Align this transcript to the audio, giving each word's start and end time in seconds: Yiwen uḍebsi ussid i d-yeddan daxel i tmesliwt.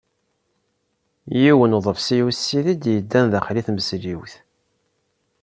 Yiwen 1.41 1.75
uḍebsi 1.77 2.19
ussid 2.27 2.65
i 2.73 2.75
d-yeddan 2.81 3.25
daxel 3.31 3.57
i 3.61 3.63
tmesliwt. 3.67 4.33